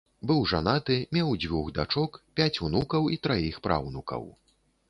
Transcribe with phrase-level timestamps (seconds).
[0.29, 4.27] Быў жанаты, меў дзвюх дочак, пяць унукаў і траіх праўнукаў.